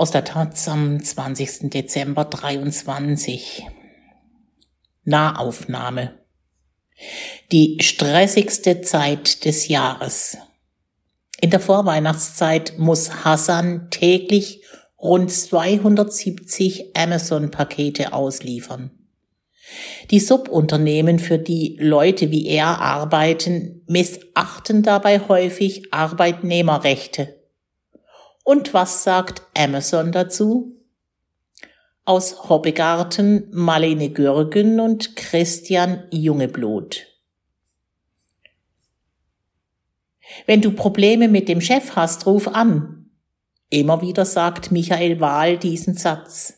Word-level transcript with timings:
aus 0.00 0.12
der 0.12 0.24
Taz 0.24 0.66
am 0.66 1.04
20. 1.04 1.68
Dezember 1.68 2.24
23. 2.24 3.66
Nahaufnahme. 5.04 6.14
Die 7.52 7.76
stressigste 7.82 8.80
Zeit 8.80 9.44
des 9.44 9.68
Jahres. 9.68 10.38
In 11.42 11.50
der 11.50 11.60
Vorweihnachtszeit 11.60 12.78
muss 12.78 13.26
Hassan 13.26 13.88
täglich 13.90 14.64
rund 14.98 15.30
270 15.30 16.96
Amazon-Pakete 16.96 18.14
ausliefern. 18.14 18.92
Die 20.10 20.20
Subunternehmen, 20.20 21.18
für 21.18 21.36
die 21.36 21.76
Leute 21.78 22.30
wie 22.30 22.46
er 22.46 22.80
arbeiten, 22.80 23.82
missachten 23.86 24.82
dabei 24.82 25.20
häufig 25.28 25.92
Arbeitnehmerrechte. 25.92 27.39
Und 28.44 28.74
was 28.74 29.04
sagt 29.04 29.42
Amazon 29.56 30.12
dazu? 30.12 30.76
Aus 32.04 32.48
Hobbegarten 32.48 33.48
Marlene 33.52 34.10
Gürgen 34.10 34.80
und 34.80 35.14
Christian 35.16 36.04
Jungeblut. 36.10 37.06
Wenn 40.46 40.60
du 40.60 40.72
Probleme 40.72 41.28
mit 41.28 41.48
dem 41.48 41.60
Chef 41.60 41.96
hast, 41.96 42.26
ruf 42.26 42.48
an. 42.48 43.10
Immer 43.68 44.02
wieder 44.02 44.24
sagt 44.24 44.72
Michael 44.72 45.20
Wahl 45.20 45.58
diesen 45.58 45.94
Satz. 45.94 46.54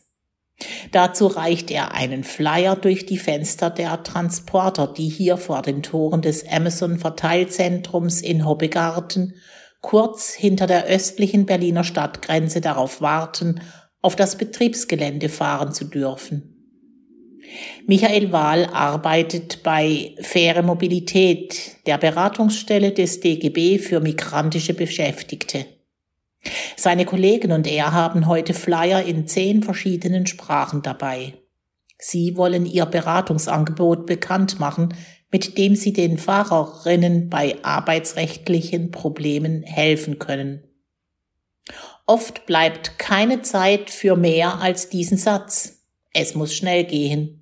Dazu 0.91 1.27
reicht 1.27 1.71
er 1.71 1.93
einen 1.93 2.23
Flyer 2.23 2.75
durch 2.75 3.05
die 3.05 3.17
Fenster 3.17 3.69
der 3.69 4.03
Transporter, 4.03 4.87
die 4.87 5.09
hier 5.09 5.37
vor 5.37 5.61
den 5.61 5.83
Toren 5.83 6.21
des 6.21 6.47
Amazon 6.47 6.99
Verteilzentrums 6.99 8.21
in 8.21 8.45
Hobbegarten, 8.45 9.35
kurz 9.83 10.33
hinter 10.33 10.65
der 10.65 10.85
östlichen 10.85 11.45
Berliner 11.45 11.83
Stadtgrenze 11.83 12.61
darauf 12.61 13.01
warten, 13.01 13.61
auf 14.01 14.15
das 14.15 14.37
Betriebsgelände 14.37 15.29
fahren 15.29 15.73
zu 15.73 15.85
dürfen. 15.85 16.49
Michael 17.85 18.31
Wahl 18.31 18.65
arbeitet 18.65 19.61
bei 19.61 20.15
Faire 20.21 20.63
Mobilität, 20.63 21.75
der 21.85 21.97
Beratungsstelle 21.97 22.93
des 22.93 23.19
DGB 23.19 23.77
für 23.77 23.99
migrantische 23.99 24.73
Beschäftigte. 24.73 25.65
Seine 26.77 27.05
Kollegen 27.05 27.51
und 27.51 27.67
er 27.67 27.91
haben 27.91 28.27
heute 28.27 28.53
Flyer 28.53 29.03
in 29.03 29.27
zehn 29.27 29.63
verschiedenen 29.63 30.25
Sprachen 30.25 30.81
dabei. 30.81 31.33
Sie 31.97 32.37
wollen 32.37 32.65
ihr 32.65 32.85
Beratungsangebot 32.85 34.05
bekannt 34.05 34.59
machen, 34.59 34.93
mit 35.33 35.57
dem 35.57 35.75
sie 35.75 35.93
den 35.93 36.19
Fahrerinnen 36.19 37.27
bei 37.27 37.57
arbeitsrechtlichen 37.63 38.91
Problemen 38.91 39.63
helfen 39.63 40.19
können. 40.19 40.63
Oft 42.05 42.45
bleibt 42.45 42.99
keine 42.99 43.41
Zeit 43.41 43.89
für 43.89 44.15
mehr 44.15 44.61
als 44.61 44.89
diesen 44.89 45.17
Satz. 45.17 45.81
Es 46.13 46.35
muss 46.35 46.53
schnell 46.53 46.83
gehen. 46.83 47.41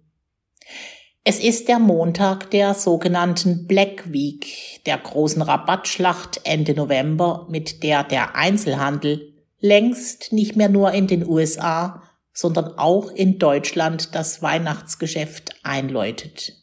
Es 1.25 1.39
ist 1.39 1.67
der 1.67 1.79
Montag 1.79 2.49
der 2.51 2.75
sogenannten 2.75 3.67
Black 3.67 4.13
Week, 4.13 4.81
der 4.85 4.97
großen 4.97 5.41
Rabattschlacht 5.41 6.39
Ende 6.45 6.73
November, 6.73 7.45
mit 7.49 7.83
der 7.83 8.05
der 8.05 8.37
Einzelhandel 8.37 9.33
längst 9.59 10.31
nicht 10.31 10.55
mehr 10.55 10.69
nur 10.69 10.93
in 10.93 11.07
den 11.07 11.27
USA, 11.27 12.03
sondern 12.31 12.77
auch 12.77 13.11
in 13.11 13.37
Deutschland 13.37 14.15
das 14.15 14.41
Weihnachtsgeschäft 14.41 15.59
einläutet. 15.63 16.60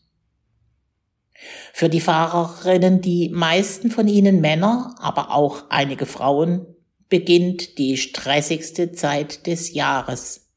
Für 1.73 1.89
die 1.89 2.01
Fahrerinnen, 2.01 3.01
die 3.01 3.29
meisten 3.29 3.91
von 3.91 4.09
ihnen 4.09 4.41
Männer, 4.41 4.95
aber 4.99 5.33
auch 5.33 5.65
einige 5.71 6.07
Frauen, 6.07 6.67
beginnt 7.09 7.79
die 7.79 7.97
stressigste 7.97 8.93
Zeit 8.93 9.47
des 9.47 9.73
Jahres. 9.73 10.49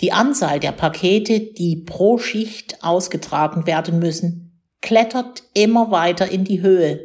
Die 0.00 0.12
Anzahl 0.12 0.60
der 0.60 0.72
Pakete, 0.72 1.40
die 1.40 1.76
pro 1.76 2.18
Schicht 2.18 2.82
ausgetragen 2.82 3.66
werden 3.66 3.98
müssen, 3.98 4.62
klettert 4.80 5.42
immer 5.54 5.90
weiter 5.90 6.28
in 6.28 6.44
die 6.44 6.60
Höhe. 6.60 7.00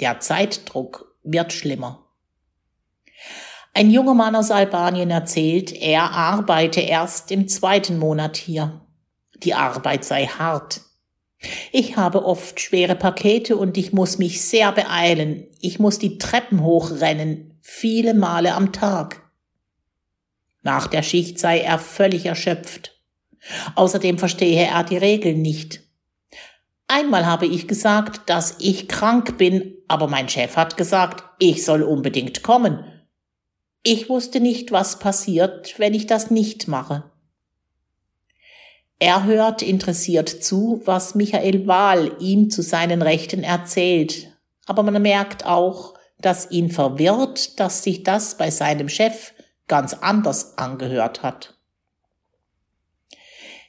Der 0.00 0.20
Zeitdruck 0.20 1.14
wird 1.22 1.52
schlimmer. 1.52 2.06
Ein 3.72 3.90
junger 3.90 4.14
Mann 4.14 4.36
aus 4.36 4.50
Albanien 4.50 5.10
erzählt, 5.10 5.72
er 5.72 6.10
arbeite 6.12 6.80
erst 6.80 7.30
im 7.30 7.48
zweiten 7.48 7.98
Monat 7.98 8.36
hier. 8.36 8.82
Die 9.42 9.54
Arbeit 9.54 10.04
sei 10.04 10.26
hart. 10.26 10.82
Ich 11.72 11.96
habe 11.96 12.24
oft 12.24 12.60
schwere 12.60 12.94
Pakete 12.94 13.56
und 13.56 13.76
ich 13.76 13.92
muss 13.92 14.18
mich 14.18 14.42
sehr 14.42 14.72
beeilen. 14.72 15.46
Ich 15.60 15.78
muss 15.78 15.98
die 15.98 16.18
Treppen 16.18 16.62
hochrennen, 16.62 17.58
viele 17.60 18.14
Male 18.14 18.54
am 18.54 18.72
Tag. 18.72 19.22
Nach 20.62 20.86
der 20.86 21.02
Schicht 21.02 21.38
sei 21.38 21.60
er 21.60 21.78
völlig 21.78 22.26
erschöpft. 22.26 22.98
Außerdem 23.74 24.18
verstehe 24.18 24.66
er 24.66 24.84
die 24.84 24.96
Regeln 24.96 25.42
nicht. 25.42 25.80
Einmal 26.86 27.26
habe 27.26 27.46
ich 27.46 27.68
gesagt, 27.68 28.28
dass 28.28 28.56
ich 28.60 28.88
krank 28.88 29.38
bin, 29.38 29.74
aber 29.88 30.06
mein 30.08 30.28
Chef 30.28 30.56
hat 30.56 30.76
gesagt, 30.76 31.24
ich 31.38 31.64
soll 31.64 31.82
unbedingt 31.82 32.42
kommen. 32.42 32.84
Ich 33.82 34.08
wusste 34.08 34.40
nicht, 34.40 34.72
was 34.72 34.98
passiert, 34.98 35.78
wenn 35.78 35.92
ich 35.92 36.06
das 36.06 36.30
nicht 36.30 36.68
mache. 36.68 37.10
Er 39.04 39.24
hört 39.24 39.60
interessiert 39.60 40.30
zu, 40.30 40.80
was 40.86 41.14
Michael 41.14 41.66
Wahl 41.66 42.16
ihm 42.20 42.48
zu 42.48 42.62
seinen 42.62 43.02
Rechten 43.02 43.42
erzählt, 43.42 44.34
aber 44.64 44.82
man 44.82 45.02
merkt 45.02 45.44
auch, 45.44 45.92
dass 46.22 46.50
ihn 46.50 46.70
verwirrt, 46.70 47.60
dass 47.60 47.82
sich 47.82 48.02
das 48.02 48.38
bei 48.38 48.50
seinem 48.50 48.88
Chef 48.88 49.34
ganz 49.68 49.92
anders 49.92 50.56
angehört 50.56 51.22
hat. 51.22 51.52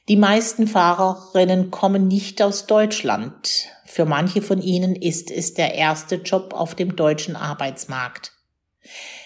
Die 0.08 0.16
meisten 0.16 0.66
Fahrerinnen 0.66 1.70
kommen 1.70 2.08
nicht 2.08 2.40
aus 2.40 2.64
Deutschland. 2.64 3.66
Für 3.84 4.06
manche 4.06 4.40
von 4.40 4.62
ihnen 4.62 4.96
ist 4.96 5.30
es 5.30 5.52
der 5.52 5.74
erste 5.74 6.14
Job 6.14 6.54
auf 6.54 6.74
dem 6.74 6.96
deutschen 6.96 7.36
Arbeitsmarkt. 7.36 8.32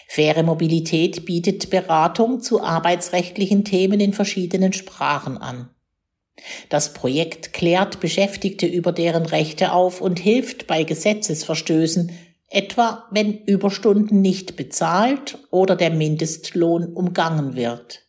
Faire 0.09 0.43
Mobilität 0.43 1.25
bietet 1.25 1.69
Beratung 1.69 2.41
zu 2.41 2.61
arbeitsrechtlichen 2.61 3.63
Themen 3.63 4.01
in 4.01 4.11
verschiedenen 4.11 4.73
Sprachen 4.73 5.37
an. 5.37 5.69
Das 6.69 6.93
Projekt 6.93 7.53
klärt 7.53 7.99
Beschäftigte 7.99 8.65
über 8.65 8.91
deren 8.91 9.25
Rechte 9.25 9.71
auf 9.73 10.01
und 10.01 10.19
hilft 10.19 10.67
bei 10.67 10.83
Gesetzesverstößen 10.83 12.11
etwa 12.51 13.05
wenn 13.11 13.37
Überstunden 13.45 14.21
nicht 14.21 14.57
bezahlt 14.57 15.37
oder 15.51 15.75
der 15.75 15.89
Mindestlohn 15.89 16.93
umgangen 16.93 17.55
wird. 17.55 18.03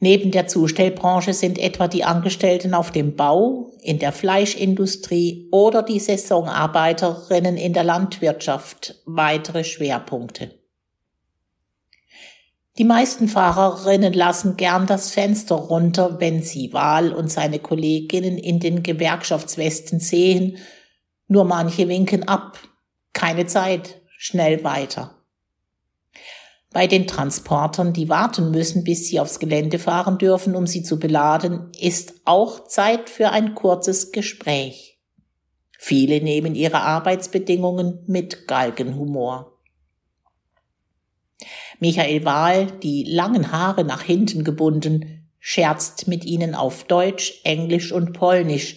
Neben 0.00 0.30
der 0.30 0.48
Zustellbranche 0.48 1.34
sind 1.34 1.58
etwa 1.58 1.86
die 1.86 2.04
Angestellten 2.04 2.72
auf 2.72 2.90
dem 2.90 3.16
Bau, 3.16 3.70
in 3.82 3.98
der 3.98 4.12
Fleischindustrie 4.12 5.48
oder 5.52 5.82
die 5.82 6.00
Saisonarbeiterinnen 6.00 7.58
in 7.58 7.74
der 7.74 7.84
Landwirtschaft 7.84 9.02
weitere 9.04 9.62
Schwerpunkte. 9.62 10.59
Die 12.78 12.84
meisten 12.84 13.28
Fahrerinnen 13.28 14.12
lassen 14.12 14.56
gern 14.56 14.86
das 14.86 15.10
Fenster 15.10 15.56
runter, 15.56 16.20
wenn 16.20 16.42
sie 16.42 16.72
Wahl 16.72 17.12
und 17.12 17.30
seine 17.30 17.58
Kolleginnen 17.58 18.38
in 18.38 18.60
den 18.60 18.82
Gewerkschaftswesten 18.82 20.00
sehen, 20.00 20.58
nur 21.26 21.44
manche 21.44 21.88
winken 21.88 22.28
ab, 22.28 22.58
keine 23.12 23.46
Zeit, 23.46 24.00
schnell 24.16 24.64
weiter. 24.64 25.16
Bei 26.72 26.86
den 26.86 27.08
Transportern, 27.08 27.92
die 27.92 28.08
warten 28.08 28.52
müssen, 28.52 28.84
bis 28.84 29.08
sie 29.08 29.18
aufs 29.18 29.40
Gelände 29.40 29.80
fahren 29.80 30.18
dürfen, 30.18 30.54
um 30.54 30.68
sie 30.68 30.84
zu 30.84 31.00
beladen, 31.00 31.72
ist 31.80 32.14
auch 32.24 32.68
Zeit 32.68 33.10
für 33.10 33.30
ein 33.30 33.56
kurzes 33.56 34.12
Gespräch. 34.12 35.00
Viele 35.76 36.20
nehmen 36.20 36.54
ihre 36.54 36.82
Arbeitsbedingungen 36.82 38.04
mit 38.06 38.46
Galgenhumor. 38.46 39.59
Michael 41.80 42.24
Wahl, 42.26 42.66
die 42.82 43.04
langen 43.04 43.52
Haare 43.52 43.84
nach 43.84 44.02
hinten 44.02 44.44
gebunden, 44.44 45.26
scherzt 45.38 46.06
mit 46.06 46.26
ihnen 46.26 46.54
auf 46.54 46.84
Deutsch, 46.84 47.40
Englisch 47.44 47.90
und 47.90 48.12
Polnisch. 48.12 48.76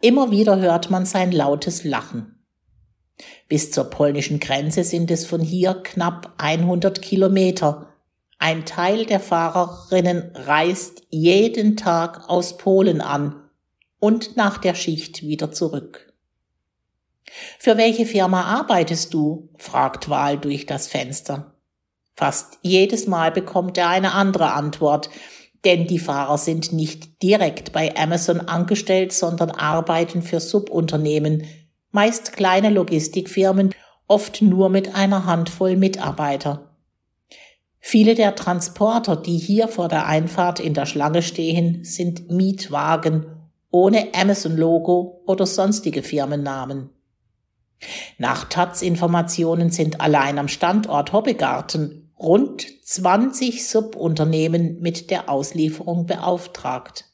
Immer 0.00 0.30
wieder 0.30 0.58
hört 0.58 0.90
man 0.90 1.04
sein 1.04 1.32
lautes 1.32 1.84
Lachen. 1.84 2.38
Bis 3.48 3.70
zur 3.70 3.84
polnischen 3.84 4.40
Grenze 4.40 4.84
sind 4.84 5.10
es 5.10 5.26
von 5.26 5.42
hier 5.42 5.74
knapp 5.74 6.32
100 6.38 7.02
Kilometer. 7.02 7.94
Ein 8.38 8.64
Teil 8.64 9.04
der 9.04 9.20
Fahrerinnen 9.20 10.30
reist 10.34 11.02
jeden 11.10 11.76
Tag 11.76 12.30
aus 12.30 12.56
Polen 12.56 13.02
an 13.02 13.50
und 13.98 14.38
nach 14.38 14.56
der 14.56 14.74
Schicht 14.74 15.22
wieder 15.22 15.52
zurück. 15.52 16.10
Für 17.58 17.76
welche 17.76 18.06
Firma 18.06 18.44
arbeitest 18.44 19.12
du? 19.12 19.50
fragt 19.58 20.08
Wahl 20.08 20.38
durch 20.38 20.64
das 20.64 20.88
Fenster. 20.88 21.49
Fast 22.20 22.58
jedes 22.60 23.06
Mal 23.06 23.32
bekommt 23.32 23.78
er 23.78 23.88
eine 23.88 24.12
andere 24.12 24.52
Antwort, 24.52 25.08
denn 25.64 25.86
die 25.86 25.98
Fahrer 25.98 26.36
sind 26.36 26.70
nicht 26.70 27.22
direkt 27.22 27.72
bei 27.72 27.96
Amazon 27.96 28.40
angestellt, 28.40 29.14
sondern 29.14 29.50
arbeiten 29.50 30.20
für 30.20 30.38
Subunternehmen, 30.38 31.44
meist 31.92 32.34
kleine 32.34 32.68
Logistikfirmen, 32.68 33.74
oft 34.06 34.42
nur 34.42 34.68
mit 34.68 34.94
einer 34.94 35.24
Handvoll 35.24 35.76
Mitarbeiter. 35.76 36.76
Viele 37.78 38.14
der 38.14 38.34
Transporter, 38.34 39.16
die 39.16 39.38
hier 39.38 39.66
vor 39.66 39.88
der 39.88 40.04
Einfahrt 40.04 40.60
in 40.60 40.74
der 40.74 40.84
Schlange 40.84 41.22
stehen, 41.22 41.84
sind 41.84 42.30
Mietwagen 42.30 43.48
ohne 43.70 44.08
Amazon-Logo 44.12 45.22
oder 45.24 45.46
sonstige 45.46 46.02
Firmennamen. 46.02 46.90
Nach 48.18 48.44
Taz-Informationen 48.44 49.70
sind 49.70 50.02
allein 50.02 50.38
am 50.38 50.48
Standort 50.48 51.14
Hobbegarten 51.14 51.99
rund 52.20 52.66
20 52.84 53.66
Subunternehmen 53.66 54.80
mit 54.80 55.10
der 55.10 55.28
Auslieferung 55.30 56.06
beauftragt. 56.06 57.06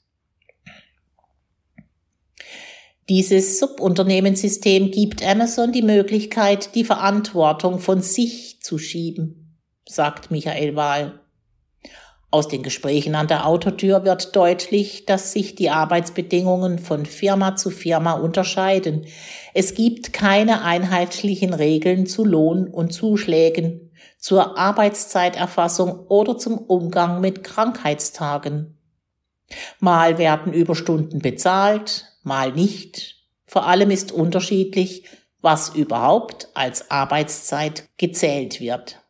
Dieses 3.08 3.60
Subunternehmenssystem 3.60 4.90
gibt 4.90 5.24
Amazon 5.24 5.70
die 5.70 5.82
Möglichkeit, 5.82 6.74
die 6.74 6.82
Verantwortung 6.82 7.78
von 7.78 8.02
sich 8.02 8.60
zu 8.62 8.78
schieben, 8.78 9.60
sagt 9.88 10.32
Michael 10.32 10.74
Wahl. 10.74 11.20
Aus 12.32 12.48
den 12.48 12.64
Gesprächen 12.64 13.14
an 13.14 13.28
der 13.28 13.46
Autotür 13.46 14.04
wird 14.04 14.34
deutlich, 14.34 15.06
dass 15.06 15.32
sich 15.32 15.54
die 15.54 15.70
Arbeitsbedingungen 15.70 16.80
von 16.80 17.06
Firma 17.06 17.54
zu 17.54 17.70
Firma 17.70 18.14
unterscheiden. 18.14 19.06
Es 19.54 19.74
gibt 19.74 20.12
keine 20.12 20.62
einheitlichen 20.62 21.54
Regeln 21.54 22.06
zu 22.06 22.24
Lohn 22.24 22.66
und 22.66 22.92
Zuschlägen, 22.92 23.85
zur 24.26 24.58
Arbeitszeiterfassung 24.58 26.00
oder 26.08 26.36
zum 26.36 26.58
Umgang 26.58 27.20
mit 27.20 27.44
Krankheitstagen. 27.44 28.76
Mal 29.78 30.18
werden 30.18 30.52
Überstunden 30.52 31.20
bezahlt, 31.20 32.06
mal 32.24 32.50
nicht. 32.50 33.22
Vor 33.46 33.68
allem 33.68 33.92
ist 33.92 34.10
unterschiedlich, 34.10 35.04
was 35.42 35.76
überhaupt 35.76 36.48
als 36.54 36.90
Arbeitszeit 36.90 37.84
gezählt 37.98 38.60
wird. 38.60 39.00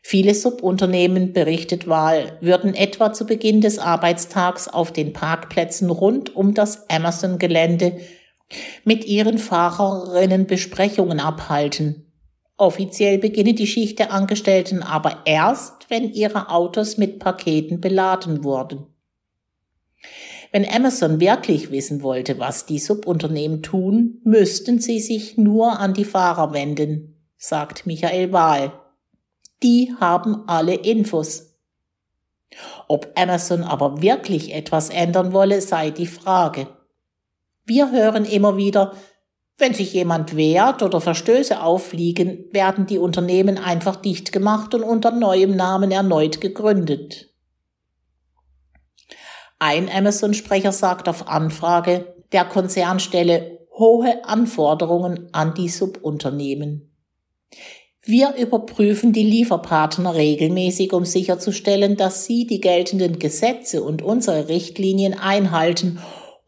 Viele 0.00 0.34
Subunternehmen, 0.34 1.34
berichtet 1.34 1.86
Wahl, 1.86 2.38
würden 2.40 2.74
etwa 2.74 3.12
zu 3.12 3.26
Beginn 3.26 3.60
des 3.60 3.78
Arbeitstags 3.78 4.68
auf 4.68 4.90
den 4.90 5.12
Parkplätzen 5.12 5.90
rund 5.90 6.34
um 6.34 6.54
das 6.54 6.88
Amazon-Gelände 6.88 8.00
mit 8.84 9.04
ihren 9.04 9.36
Fahrerinnen 9.36 10.46
Besprechungen 10.46 11.20
abhalten. 11.20 12.09
Offiziell 12.60 13.16
beginne 13.16 13.54
die 13.54 13.66
Schicht 13.66 13.98
der 13.98 14.12
Angestellten 14.12 14.82
aber 14.82 15.22
erst, 15.24 15.88
wenn 15.88 16.12
ihre 16.12 16.50
Autos 16.50 16.98
mit 16.98 17.18
Paketen 17.18 17.80
beladen 17.80 18.44
wurden. 18.44 18.84
Wenn 20.52 20.68
Amazon 20.70 21.20
wirklich 21.20 21.70
wissen 21.70 22.02
wollte, 22.02 22.38
was 22.38 22.66
die 22.66 22.78
Subunternehmen 22.78 23.62
tun, 23.62 24.20
müssten 24.24 24.78
sie 24.78 25.00
sich 25.00 25.38
nur 25.38 25.78
an 25.78 25.94
die 25.94 26.04
Fahrer 26.04 26.52
wenden, 26.52 27.18
sagt 27.38 27.86
Michael 27.86 28.30
Wahl. 28.30 28.72
Die 29.62 29.94
haben 29.98 30.46
alle 30.46 30.74
Infos. 30.74 31.56
Ob 32.88 33.10
Amazon 33.14 33.62
aber 33.62 34.02
wirklich 34.02 34.52
etwas 34.52 34.90
ändern 34.90 35.32
wolle, 35.32 35.62
sei 35.62 35.92
die 35.92 36.06
Frage. 36.06 36.66
Wir 37.64 37.90
hören 37.90 38.26
immer 38.26 38.58
wieder, 38.58 38.92
wenn 39.60 39.74
sich 39.74 39.92
jemand 39.92 40.36
wehrt 40.36 40.82
oder 40.82 41.00
Verstöße 41.00 41.62
auffliegen, 41.62 42.46
werden 42.52 42.86
die 42.86 42.98
Unternehmen 42.98 43.58
einfach 43.58 43.96
dicht 43.96 44.32
gemacht 44.32 44.74
und 44.74 44.82
unter 44.82 45.10
neuem 45.10 45.54
Namen 45.54 45.90
erneut 45.90 46.40
gegründet. 46.40 47.30
Ein 49.58 49.90
Amazon-Sprecher 49.90 50.72
sagt 50.72 51.08
auf 51.08 51.28
Anfrage, 51.28 52.14
der 52.32 52.44
Konzern 52.46 52.98
stelle 52.98 53.58
hohe 53.76 54.24
Anforderungen 54.24 55.28
an 55.32 55.54
die 55.54 55.68
Subunternehmen. 55.68 56.90
Wir 58.02 58.34
überprüfen 58.36 59.12
die 59.12 59.24
Lieferpartner 59.24 60.14
regelmäßig, 60.14 60.94
um 60.94 61.04
sicherzustellen, 61.04 61.96
dass 61.96 62.24
sie 62.24 62.46
die 62.46 62.60
geltenden 62.60 63.18
Gesetze 63.18 63.82
und 63.82 64.00
unsere 64.00 64.48
Richtlinien 64.48 65.12
einhalten 65.18 65.98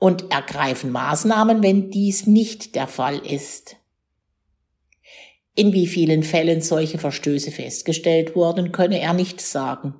und 0.02 0.32
ergreifen 0.32 0.90
Maßnahmen, 0.90 1.62
wenn 1.62 1.92
dies 1.92 2.26
nicht 2.26 2.74
der 2.74 2.88
Fall 2.88 3.18
ist. 3.18 3.76
In 5.54 5.72
wie 5.72 5.86
vielen 5.86 6.24
Fällen 6.24 6.60
solche 6.60 6.98
Verstöße 6.98 7.52
festgestellt 7.52 8.34
wurden, 8.34 8.72
könne 8.72 8.98
er 8.98 9.12
nicht 9.12 9.40
sagen. 9.40 9.94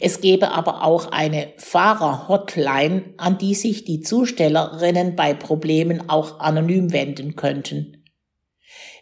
Es 0.00 0.20
gäbe 0.20 0.50
aber 0.50 0.82
auch 0.82 1.12
eine 1.12 1.52
Fahrer-Hotline, 1.56 3.14
an 3.16 3.38
die 3.38 3.54
sich 3.54 3.84
die 3.84 4.00
Zustellerinnen 4.00 5.14
bei 5.14 5.34
Problemen 5.34 6.10
auch 6.10 6.40
anonym 6.40 6.92
wenden 6.92 7.36
könnten. 7.36 8.02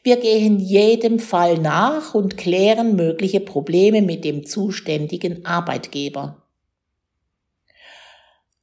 Wir 0.03 0.19
gehen 0.19 0.59
jedem 0.59 1.19
Fall 1.19 1.57
nach 1.57 2.13
und 2.13 2.37
klären 2.37 2.95
mögliche 2.95 3.41
Probleme 3.41 4.03
mit 4.03 4.27
dem 4.27 4.45
zuständigen 4.45 5.47
Arbeitgeber. 5.47 6.40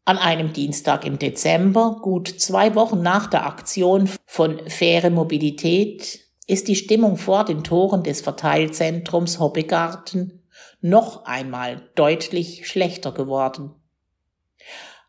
An 0.07 0.17
einem 0.19 0.53
Dienstag 0.53 1.05
im 1.05 1.19
Dezember, 1.19 1.99
gut 2.01 2.29
zwei 2.29 2.75
Wochen 2.75 3.01
nach 3.01 3.27
der 3.27 3.45
Aktion 3.45 4.09
von 4.25 4.61
Faire 4.69 5.09
Mobilität, 5.09 6.21
ist 6.47 6.69
die 6.69 6.77
Stimmung 6.77 7.17
vor 7.17 7.43
den 7.43 7.61
Toren 7.61 8.03
des 8.03 8.21
Verteilzentrums 8.21 9.37
Hobbegarten 9.37 10.47
noch 10.79 11.25
einmal 11.25 11.89
deutlich 11.95 12.69
schlechter 12.69 13.11
geworden. 13.11 13.75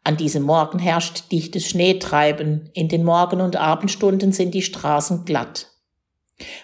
An 0.03 0.17
diesem 0.17 0.43
Morgen 0.43 0.81
herrscht 0.81 1.31
dichtes 1.31 1.69
Schneetreiben, 1.69 2.69
in 2.75 2.89
den 2.89 3.05
Morgen- 3.05 3.41
und 3.41 3.55
Abendstunden 3.55 4.33
sind 4.33 4.53
die 4.53 4.63
Straßen 4.63 5.25
glatt. 5.25 5.69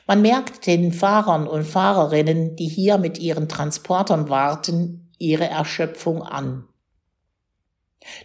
Man 0.08 0.22
merkt 0.22 0.66
den 0.66 0.90
Fahrern 0.90 1.46
und 1.46 1.62
Fahrerinnen, 1.62 2.56
die 2.56 2.66
hier 2.66 2.98
mit 2.98 3.16
ihren 3.16 3.48
Transportern 3.48 4.28
warten, 4.28 5.12
ihre 5.18 5.46
Erschöpfung 5.48 6.20
an. 6.24 6.66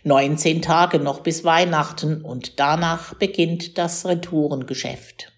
19 0.04 0.62
Tage 0.62 1.00
noch 1.00 1.22
bis 1.22 1.44
Weihnachten 1.44 2.22
und 2.22 2.60
danach 2.60 3.14
beginnt 3.16 3.78
das 3.78 4.06
Retourengeschäft. 4.06 5.32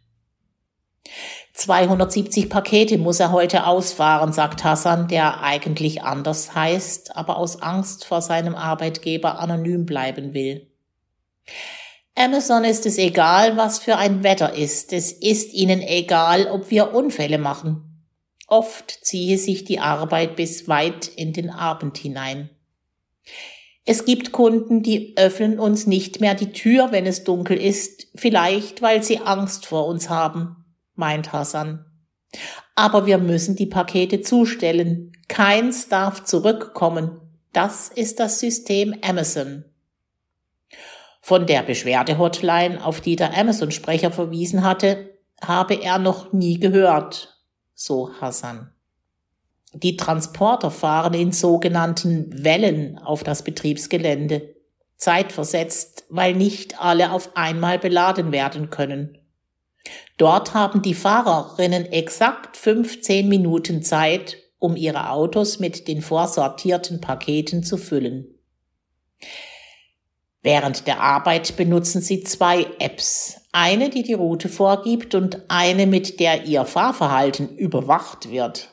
270 1.53 2.49
Pakete 2.49 2.97
muss 2.97 3.19
er 3.19 3.31
heute 3.31 3.67
ausfahren, 3.67 4.33
sagt 4.33 4.63
Hassan, 4.63 5.07
der 5.07 5.41
eigentlich 5.41 6.01
anders 6.01 6.55
heißt, 6.55 7.15
aber 7.15 7.38
aus 7.38 7.61
Angst 7.61 8.05
vor 8.05 8.21
seinem 8.21 8.55
Arbeitgeber 8.55 9.39
anonym 9.39 9.85
bleiben 9.85 10.33
will. 10.33 10.67
Amazon 12.15 12.63
ist 12.63 12.85
es 12.85 12.97
egal, 12.97 13.57
was 13.57 13.79
für 13.79 13.97
ein 13.97 14.23
Wetter 14.23 14.53
ist. 14.53 14.93
Es 14.93 15.11
ist 15.11 15.53
ihnen 15.53 15.81
egal, 15.81 16.47
ob 16.47 16.69
wir 16.69 16.93
Unfälle 16.93 17.38
machen. 17.38 18.05
Oft 18.48 18.91
ziehe 19.05 19.38
sich 19.38 19.63
die 19.63 19.79
Arbeit 19.79 20.36
bis 20.36 20.67
weit 20.67 21.07
in 21.07 21.31
den 21.31 21.50
Abend 21.50 21.98
hinein. 21.98 22.50
Es 23.91 24.05
gibt 24.05 24.31
Kunden, 24.31 24.83
die 24.83 25.17
öffnen 25.17 25.60
uns 25.60 25.86
nicht 25.86 26.21
mehr 26.21 26.33
die 26.33 26.53
Tür, 26.53 26.93
wenn 26.93 27.05
es 27.05 27.25
dunkel 27.25 27.57
ist, 27.57 28.07
vielleicht 28.15 28.81
weil 28.81 29.03
sie 29.03 29.19
Angst 29.19 29.65
vor 29.65 29.86
uns 29.86 30.10
haben 30.10 30.55
meint 30.95 31.33
Hassan. 31.33 31.83
Aber 32.74 33.05
wir 33.05 33.17
müssen 33.17 33.57
die 33.57 33.65
Pakete 33.65 34.21
zustellen. 34.21 35.12
Keins 35.27 35.89
darf 35.89 36.24
zurückkommen. 36.24 37.19
Das 37.51 37.89
ist 37.89 38.21
das 38.21 38.39
System 38.39 38.95
Amazon. 39.01 39.65
Von 41.19 41.45
der 41.45 41.62
Beschwerde-Hotline, 41.62 42.86
auf 42.86 43.01
die 43.01 43.17
der 43.17 43.38
Amazon-Sprecher 43.38 44.12
verwiesen 44.12 44.63
hatte, 44.63 45.19
habe 45.41 45.74
er 45.74 46.00
noch 46.00 46.31
nie 46.31 46.62
gehört, 46.62 47.38
so 47.74 48.13
Hassan. 48.21 48.71
Die 49.74 49.96
Transporter 49.96 50.70
fahren 50.70 51.13
in 51.13 51.32
sogenannten 51.32 52.44
Wellen 52.44 52.98
auf 52.98 53.24
das 53.24 53.44
Betriebsgelände, 53.44 54.56
zeitversetzt, 54.98 56.06
weil 56.10 56.34
nicht 56.36 56.82
alle 56.82 57.12
auf 57.12 57.36
einmal 57.36 57.80
beladen 57.80 58.32
werden 58.32 58.70
können. 58.70 59.18
Dort 60.18 60.54
haben 60.54 60.82
die 60.82 60.94
Fahrerinnen 60.94 61.86
exakt 61.92 62.58
15 62.58 63.28
Minuten 63.28 63.82
Zeit, 63.82 64.38
um 64.60 64.75
ihre 64.75 65.10
Autos 65.10 65.60
mit 65.60 65.88
den 65.88 66.01
vorsortierten 66.01 67.01
Paketen 67.01 67.63
zu 67.63 67.78
füllen. 67.78 68.28
Während 70.44 70.86
der 70.86 71.01
Arbeit 71.01 71.56
benutzen 71.56 72.01
sie 72.01 72.24
zwei 72.24 72.68
Apps. 72.80 73.42
Eine, 73.51 73.90
die 73.90 74.04
die 74.04 74.13
Route 74.13 74.50
vorgibt 74.50 75.16
und 75.16 75.42
eine, 75.50 75.88
mit 75.88 76.20
der 76.20 76.46
ihr 76.46 76.66
Fahrverhalten 76.66 77.58
überwacht 77.58 78.30
wird. 78.30 78.70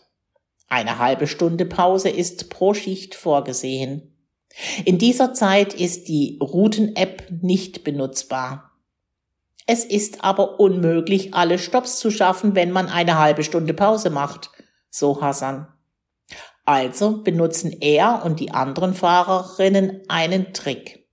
Eine 0.68 0.98
halbe 0.98 1.26
Stunde 1.26 1.64
Pause 1.64 2.10
ist 2.10 2.50
pro 2.50 2.74
Schicht 2.74 3.14
vorgesehen. 3.14 4.14
In 4.84 4.98
dieser 4.98 5.32
Zeit 5.32 5.72
ist 5.72 6.08
die 6.08 6.38
Routen-App 6.42 7.28
nicht 7.42 7.84
benutzbar. 7.84 8.72
Es 9.66 9.84
ist 9.84 10.24
aber 10.24 10.60
unmöglich, 10.60 11.34
alle 11.34 11.58
Stops 11.58 11.98
zu 11.98 12.10
schaffen, 12.10 12.54
wenn 12.54 12.70
man 12.70 12.88
eine 12.88 13.18
halbe 13.18 13.42
Stunde 13.42 13.74
Pause 13.74 14.10
macht, 14.10 14.50
so 14.90 15.20
Hassan. 15.20 15.68
Also 16.64 17.22
benutzen 17.22 17.72
er 17.80 18.22
und 18.24 18.40
die 18.40 18.50
anderen 18.50 18.94
Fahrerinnen 18.94 20.02
einen 20.08 20.52
Trick. 20.52 21.06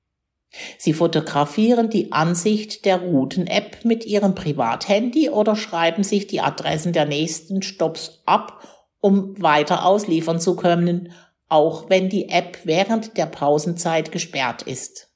Sie 0.77 0.93
fotografieren 0.93 1.89
die 1.89 2.11
Ansicht 2.11 2.85
der 2.85 3.01
Routen-App 3.01 3.83
mit 3.83 4.05
ihrem 4.05 4.35
Privathandy 4.35 5.29
oder 5.29 5.55
schreiben 5.55 6.03
sich 6.03 6.27
die 6.27 6.41
Adressen 6.41 6.93
der 6.93 7.05
nächsten 7.05 7.61
Stops 7.61 8.21
ab 8.25 8.61
um 9.05 9.39
weiter 9.39 9.85
ausliefern 9.85 10.39
zu 10.39 10.55
können, 10.55 11.13
auch 11.47 11.91
wenn 11.91 12.09
die 12.09 12.29
App 12.29 12.61
während 12.63 13.17
der 13.17 13.27
Pausenzeit 13.27 14.11
gesperrt 14.11 14.63
ist. 14.63 15.11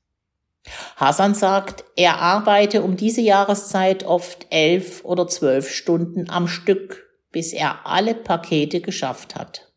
Hassan 0.95 1.33
sagt, 1.33 1.85
er 1.95 2.19
arbeite 2.19 2.83
um 2.83 2.97
diese 2.97 3.21
Jahreszeit 3.21 4.03
oft 4.05 4.45
elf 4.51 5.03
oder 5.03 5.27
zwölf 5.27 5.71
Stunden 5.71 6.29
am 6.29 6.47
Stück, 6.47 7.09
bis 7.31 7.51
er 7.51 7.87
alle 7.87 8.13
Pakete 8.13 8.79
geschafft 8.79 9.33
hat. 9.33 9.71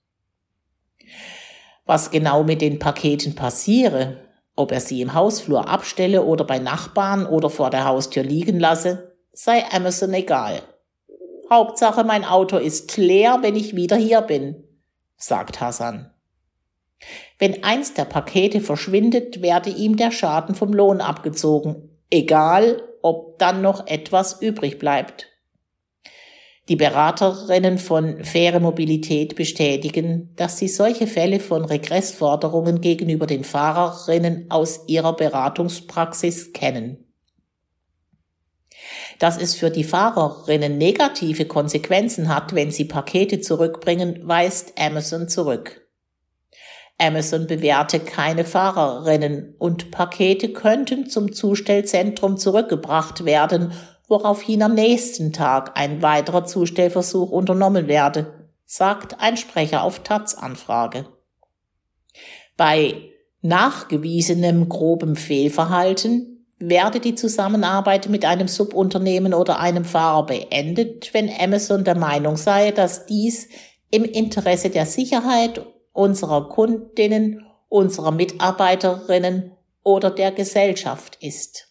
Was 1.87 2.11
genau 2.11 2.45
mit 2.45 2.61
den 2.61 2.79
Paketen 2.79 3.35
passiere, 3.35 4.29
ob 4.57 4.73
er 4.73 4.81
sie 4.81 5.01
im 5.01 5.15
Hausflur 5.15 5.71
abstelle 5.71 6.23
oder 6.25 6.45
bei 6.45 6.59
Nachbarn 6.59 7.25
oder 7.25 7.49
vor 7.49 7.71
der 7.71 7.87
Haustür 7.87 8.25
liegen 8.25 8.61
lasse, 8.61 9.17
sei 9.33 9.65
Amazon 9.73 10.13
egal. 10.13 10.61
Hauptsache 11.53 12.03
mein 12.03 12.25
Auto 12.25 12.57
ist 12.57 12.97
leer, 12.97 13.41
wenn 13.43 13.57
ich 13.57 13.77
wieder 13.77 13.97
hier 13.97 14.23
bin, 14.23 14.65
sagt 15.19 15.61
Hassan. 15.61 16.11
Wenn 17.39 17.63
eins 17.63 17.93
der 17.93 18.07
Pakete 18.07 18.63
verschwindet, 18.63 19.43
werde 19.43 19.69
ihm 19.69 19.99
der 19.99 20.13
Schaden 20.13 20.55
vom 20.55 20.73
Lohn 20.73 21.03
abgezogen, 21.03 21.91
egal 22.09 22.83
ob 23.03 23.39
dann 23.39 23.61
noch 23.61 23.87
etwas 23.87 24.41
übrig 24.41 24.79
bleibt. 24.79 25.27
Die 26.71 26.77
Beraterinnen 26.77 27.77
von 27.77 28.25
Faire 28.25 28.61
Mobilität 28.61 29.37
bestätigen, 29.37 30.33
dass 30.37 30.57
sie 30.57 30.69
solche 30.69 31.07
Fälle 31.07 31.39
von 31.39 31.67
Regressforderungen 31.67 32.81
gegenüber 32.81 33.27
den 33.27 33.45
Fahrerinnen 33.45 34.47
aus 34.49 34.85
ihrer 34.87 35.15
Beratungspraxis 35.15 36.55
kennen. 36.55 37.12
Dass 39.19 39.41
es 39.41 39.55
für 39.55 39.71
die 39.71 39.85
Fahrerinnen 39.85 40.79
negative 40.79 41.45
Konsequenzen 41.45 42.29
hat, 42.29 42.55
wenn 42.55 42.71
sie 42.71 42.85
Pakete 42.85 43.41
zurückbringen, 43.41 44.21
weist 44.25 44.73
Amazon 44.79 45.29
zurück. 45.29 45.83
Amazon 46.99 47.47
bewährte 47.47 48.01
keine 48.01 48.45
Fahrerinnen 48.45 49.55
und 49.59 49.91
Pakete 49.91 50.53
könnten 50.53 51.09
zum 51.09 51.33
Zustellzentrum 51.33 52.37
zurückgebracht 52.37 53.25
werden, 53.25 53.73
woraufhin 54.09 54.63
am 54.63 54.75
nächsten 54.75 55.33
Tag 55.33 55.73
ein 55.77 56.03
weiterer 56.03 56.45
Zustellversuch 56.45 57.31
unternommen 57.31 57.89
werde, 57.89 58.49
sagt 58.67 59.21
ein 59.21 59.37
Sprecher 59.37 59.83
auf 59.83 60.01
Taz 60.01 60.35
Anfrage. 60.35 61.07
Bei 62.57 63.11
nachgewiesenem 63.41 64.69
grobem 64.69 65.17
Fehlverhalten 65.17 66.32
werde 66.69 67.01
die 67.01 67.15
Zusammenarbeit 67.15 68.09
mit 68.09 68.25
einem 68.25 68.49
Subunternehmen 68.49 69.35
oder 69.35 69.59
einem 69.59 69.85
Fahrer 69.85 70.27
beendet, 70.27 71.13
wenn 71.13 71.31
Amazon 71.39 71.85
der 71.85 71.97
Meinung 71.97 72.37
sei, 72.37 72.71
dass 72.71 73.07
dies 73.07 73.49
im 73.91 74.05
Interesse 74.05 74.71
der 74.71 74.87
Sicherheit 74.87 75.65
unserer 75.93 76.49
Kundinnen, 76.49 77.47
unserer 77.69 78.11
Mitarbeiterinnen 78.11 79.53
oder 79.83 80.11
der 80.11 80.33
Gesellschaft 80.33 81.19
ist. 81.21 81.69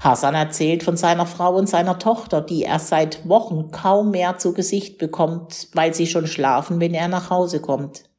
Hassan 0.00 0.34
erzählt 0.34 0.82
von 0.82 0.96
seiner 0.96 1.26
Frau 1.26 1.54
und 1.56 1.68
seiner 1.68 1.98
Tochter, 1.98 2.40
die 2.40 2.64
er 2.64 2.78
seit 2.78 3.28
Wochen 3.28 3.70
kaum 3.70 4.10
mehr 4.12 4.38
zu 4.38 4.54
Gesicht 4.54 4.96
bekommt, 4.96 5.68
weil 5.74 5.92
sie 5.92 6.06
schon 6.06 6.26
schlafen, 6.26 6.80
wenn 6.80 6.94
er 6.94 7.08
nach 7.08 7.28
Hause 7.28 7.60
kommt. 7.60 8.09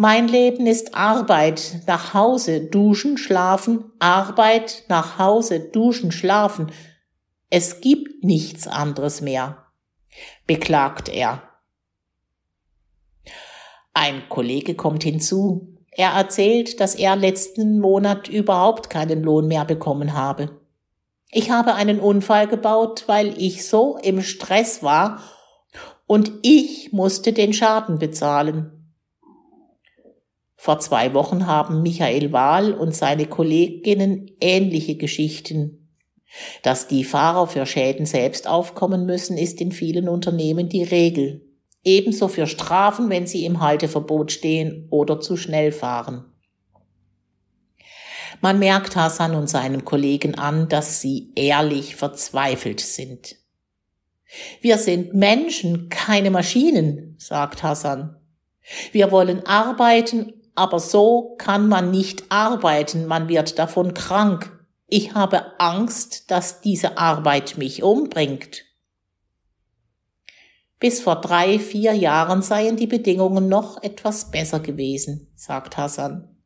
Mein 0.00 0.28
Leben 0.28 0.68
ist 0.68 0.94
Arbeit, 0.94 1.80
nach 1.88 2.14
Hause, 2.14 2.60
duschen, 2.60 3.18
schlafen, 3.18 3.90
Arbeit, 3.98 4.84
nach 4.86 5.18
Hause, 5.18 5.58
duschen, 5.58 6.12
schlafen. 6.12 6.70
Es 7.50 7.80
gibt 7.80 8.22
nichts 8.22 8.68
anderes 8.68 9.22
mehr, 9.22 9.64
beklagt 10.46 11.08
er. 11.08 11.42
Ein 13.92 14.28
Kollege 14.28 14.76
kommt 14.76 15.02
hinzu. 15.02 15.76
Er 15.90 16.10
erzählt, 16.10 16.78
dass 16.78 16.94
er 16.94 17.16
letzten 17.16 17.80
Monat 17.80 18.28
überhaupt 18.28 18.90
keinen 18.90 19.24
Lohn 19.24 19.48
mehr 19.48 19.64
bekommen 19.64 20.12
habe. 20.12 20.60
Ich 21.32 21.50
habe 21.50 21.74
einen 21.74 21.98
Unfall 21.98 22.46
gebaut, 22.46 23.02
weil 23.08 23.36
ich 23.36 23.66
so 23.66 23.96
im 23.96 24.22
Stress 24.22 24.80
war 24.84 25.20
und 26.06 26.30
ich 26.42 26.92
musste 26.92 27.32
den 27.32 27.52
Schaden 27.52 27.98
bezahlen. 27.98 28.77
Vor 30.60 30.80
zwei 30.80 31.14
Wochen 31.14 31.46
haben 31.46 31.82
Michael 31.82 32.32
Wahl 32.32 32.74
und 32.74 32.92
seine 32.92 33.26
Kolleginnen 33.26 34.28
ähnliche 34.40 34.96
Geschichten. 34.96 35.88
Dass 36.64 36.88
die 36.88 37.04
Fahrer 37.04 37.46
für 37.46 37.64
Schäden 37.64 38.06
selbst 38.06 38.48
aufkommen 38.48 39.06
müssen, 39.06 39.38
ist 39.38 39.60
in 39.60 39.70
vielen 39.70 40.08
Unternehmen 40.08 40.68
die 40.68 40.82
Regel. 40.82 41.46
Ebenso 41.84 42.26
für 42.26 42.48
Strafen, 42.48 43.08
wenn 43.08 43.28
sie 43.28 43.44
im 43.44 43.60
Halteverbot 43.60 44.32
stehen 44.32 44.88
oder 44.90 45.20
zu 45.20 45.36
schnell 45.36 45.70
fahren. 45.70 46.24
Man 48.40 48.58
merkt 48.58 48.96
Hassan 48.96 49.36
und 49.36 49.48
seinen 49.48 49.84
Kollegen 49.84 50.34
an, 50.34 50.68
dass 50.68 51.00
sie 51.00 51.30
ehrlich 51.36 51.94
verzweifelt 51.94 52.80
sind. 52.80 53.36
Wir 54.60 54.76
sind 54.76 55.14
Menschen, 55.14 55.88
keine 55.88 56.32
Maschinen, 56.32 57.14
sagt 57.16 57.62
Hassan. 57.62 58.16
Wir 58.92 59.10
wollen 59.10 59.46
arbeiten, 59.46 60.34
aber 60.58 60.80
so 60.80 61.36
kann 61.38 61.68
man 61.68 61.90
nicht 61.90 62.24
arbeiten, 62.30 63.06
man 63.06 63.28
wird 63.28 63.58
davon 63.58 63.94
krank. 63.94 64.52
Ich 64.88 65.14
habe 65.14 65.60
Angst, 65.60 66.30
dass 66.30 66.60
diese 66.60 66.98
Arbeit 66.98 67.58
mich 67.58 67.82
umbringt. 67.82 68.64
Bis 70.80 71.00
vor 71.00 71.20
drei, 71.20 71.58
vier 71.58 71.92
Jahren 71.92 72.42
seien 72.42 72.76
die 72.76 72.86
Bedingungen 72.86 73.48
noch 73.48 73.82
etwas 73.82 74.30
besser 74.30 74.60
gewesen, 74.60 75.28
sagt 75.34 75.76
Hassan. 75.76 76.36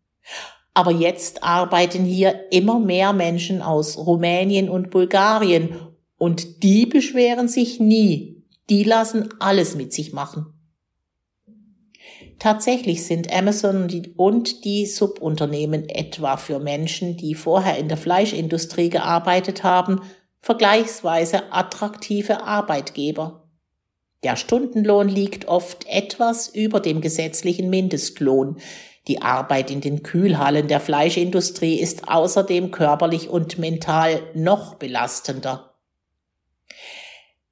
Aber 0.75 0.91
jetzt 0.91 1.43
arbeiten 1.43 2.05
hier 2.05 2.51
immer 2.51 2.79
mehr 2.79 3.13
Menschen 3.13 3.61
aus 3.61 3.99
Rumänien 3.99 4.71
und 4.71 4.91
Bulgarien 4.91 5.77
und 6.17 6.63
die 6.63 6.87
beschweren 6.87 7.49
sich 7.49 7.79
nie. 7.79 8.43
Die 8.71 8.85
lassen 8.85 9.29
alles 9.39 9.75
mit 9.75 9.93
sich 9.93 10.13
machen. 10.13 10.55
Tatsächlich 12.39 13.05
sind 13.05 13.33
Amazon 13.33 13.89
und 14.17 14.65
die 14.65 14.87
Subunternehmen 14.87 15.89
etwa 15.89 16.37
für 16.37 16.59
Menschen, 16.59 17.17
die 17.17 17.35
vorher 17.35 17.79
in 17.79 17.89
der 17.89 17.97
Fleischindustrie 17.97 18.91
gearbeitet 18.91 19.63
haben, 19.63 20.01
vergleichsweise 20.41 21.53
attraktive 21.53 22.43
Arbeitgeber. 22.43 23.49
Der 24.25 24.37
Stundenlohn 24.37 25.09
liegt 25.09 25.47
oft 25.47 25.87
etwas 25.89 26.49
über 26.49 26.81
dem 26.81 27.01
gesetzlichen 27.01 27.71
Mindestlohn. 27.71 28.59
Die 29.09 29.21
Arbeit 29.21 29.71
in 29.71 29.81
den 29.81 30.03
Kühlhallen 30.03 30.69
der 30.69 30.81
Fleischindustrie 30.81 31.81
ist 31.81 32.09
außerdem 32.09 32.71
körperlich 32.71 33.29
und 33.29 33.59
mental 33.59 34.23
noch 34.35 34.75
belastender. 34.75 35.75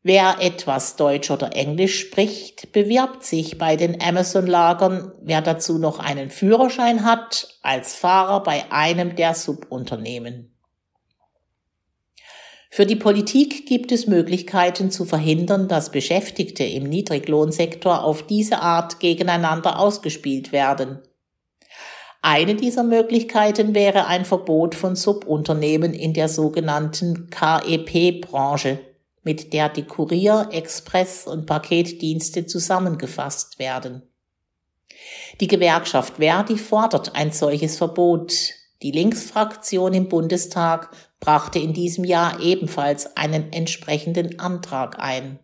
Wer 0.03 0.37
etwas 0.41 0.97
Deutsch 0.97 1.31
oder 1.31 1.55
Englisch 1.55 2.01
spricht, 2.01 2.73
bewirbt 2.73 3.23
sich 3.23 3.59
bei 3.59 3.77
den 3.77 4.01
Amazon-Lagern, 4.01 5.13
wer 5.21 5.43
dazu 5.43 5.77
noch 5.77 5.99
einen 5.99 6.31
Führerschein 6.31 7.05
hat, 7.05 7.59
als 7.63 7.97
Fahrer 7.97 8.43
bei 8.43 8.73
einem 8.73 9.15
der 9.15 9.35
Subunternehmen. 9.35 10.57
Für 12.71 12.87
die 12.87 12.97
Politik 12.97 13.67
gibt 13.67 13.93
es 13.93 14.07
Möglichkeiten 14.07 14.91
zu 14.91 15.05
verhindern, 15.05 15.69
dass 15.69 15.91
Beschäftigte 15.91 16.65
im 16.65 16.85
Niedriglohnsektor 16.85 18.03
auf 18.03 18.23
diese 18.23 18.61
Art 18.61 19.01
gegeneinander 19.01 19.79
ausgespielt 19.79 20.51
werden. 20.53 21.01
Eine 22.23 22.55
dieser 22.55 22.85
Möglichkeiten 22.85 23.75
wäre 23.75 24.07
ein 24.07 24.25
Verbot 24.25 24.75
von 24.75 24.95
Subunternehmen 24.95 25.93
in 25.93 26.15
der 26.15 26.29
sogenannten 26.29 27.29
KEP-Branche, 27.29 28.79
mit 29.23 29.53
der 29.53 29.69
die 29.69 29.85
Kurier-, 29.85 30.49
Express- 30.53 31.27
und 31.27 31.47
Paketdienste 31.47 32.47
zusammengefasst 32.47 33.59
werden. 33.59 34.03
Die 35.41 35.47
Gewerkschaft 35.47 36.17
Verdi 36.17 36.57
fordert 36.57 37.15
ein 37.15 37.33
solches 37.33 37.77
Verbot. 37.77 38.35
Die 38.83 38.93
Linksfraktion 38.93 39.93
im 39.93 40.09
Bundestag 40.09 40.91
brachte 41.21 41.59
in 41.59 41.73
diesem 41.75 42.05
Jahr 42.05 42.41
ebenfalls 42.41 43.17
einen 43.17 43.53
entsprechenden 43.53 44.39
Antrag 44.39 44.99
ein. 44.99 45.39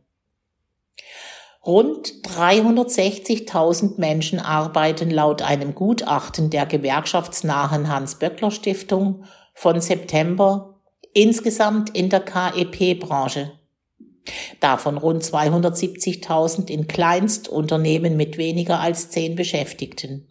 Rund 1.64 2.12
360.000 2.22 3.98
Menschen 3.98 4.38
arbeiten 4.38 5.10
laut 5.10 5.42
einem 5.42 5.74
Gutachten 5.74 6.48
der 6.48 6.64
gewerkschaftsnahen 6.64 7.88
Hans-Böckler-Stiftung 7.88 9.24
von 9.52 9.80
September 9.80 10.80
insgesamt 11.12 11.90
in 11.90 12.08
der 12.08 12.20
KEP-Branche. 12.20 13.58
Davon 14.60 14.96
rund 14.96 15.22
270.000 15.22 16.70
in 16.70 16.86
Kleinstunternehmen 16.86 18.16
mit 18.16 18.38
weniger 18.38 18.80
als 18.80 19.10
zehn 19.10 19.36
Beschäftigten. 19.36 20.28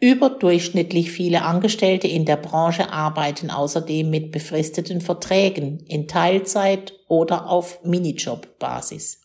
Überdurchschnittlich 0.00 1.12
viele 1.12 1.42
Angestellte 1.42 2.08
in 2.08 2.24
der 2.24 2.36
Branche 2.36 2.92
arbeiten 2.92 3.50
außerdem 3.50 4.10
mit 4.10 4.32
befristeten 4.32 5.00
Verträgen 5.00 5.78
in 5.86 6.08
Teilzeit 6.08 6.94
oder 7.06 7.48
auf 7.48 7.84
Minijob-Basis. 7.84 9.20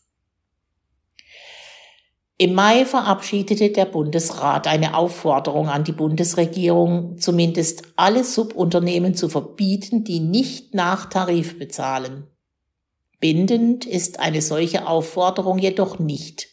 Im 2.39 2.53
Mai 2.53 2.85
verabschiedete 2.85 3.71
der 3.71 3.85
Bundesrat 3.85 4.67
eine 4.67 4.95
Aufforderung 4.95 5.69
an 5.69 5.83
die 5.83 5.91
Bundesregierung, 5.91 7.17
zumindest 7.17 7.81
alle 7.95 8.23
Subunternehmen 8.23 9.15
zu 9.15 9.27
verbieten, 9.27 10.03
die 10.03 10.19
nicht 10.19 10.75
nach 10.75 11.09
Tarif 11.09 11.57
bezahlen. 11.57 12.27
Bindend 13.19 13.85
ist 13.85 14.19
eine 14.19 14.41
solche 14.41 14.87
Aufforderung 14.87 15.57
jedoch 15.57 15.97
nicht. 15.97 16.49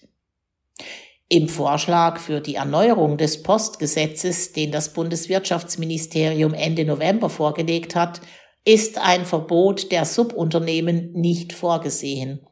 Im 1.29 1.49
Vorschlag 1.49 2.19
für 2.19 2.41
die 2.41 2.55
Erneuerung 2.55 3.19
des 3.19 3.43
Postgesetzes, 3.43 4.53
den 4.53 4.73
das 4.73 4.93
Bundeswirtschaftsministerium 4.93 6.55
Ende 6.55 6.85
November 6.85 7.29
vorgelegt 7.29 7.95
hat, 7.95 8.21
ist 8.65 8.99
ein 8.99 9.27
Verbot 9.27 9.93
der 9.93 10.05
Subunternehmen 10.05 11.13
nicht 11.13 11.53
vorgesehen. 11.53 12.47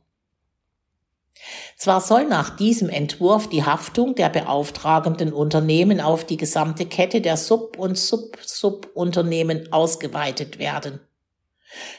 Zwar 1.77 2.01
soll 2.01 2.27
nach 2.27 2.57
diesem 2.57 2.89
Entwurf 2.89 3.49
die 3.49 3.65
Haftung 3.65 4.15
der 4.15 4.29
beauftragenden 4.29 5.33
Unternehmen 5.33 6.01
auf 6.01 6.25
die 6.25 6.37
gesamte 6.37 6.87
Kette 6.87 7.21
der 7.21 7.37
Sub- 7.37 7.79
und 7.79 7.99
Sub-Subunternehmen 7.99 9.73
ausgeweitet 9.73 10.59
werden. 10.59 11.01